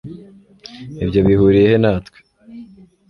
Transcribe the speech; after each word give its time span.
Ibyo 1.03 1.19
bihuriye 1.27 1.67
he 1.71 1.77
natwe 1.83 2.17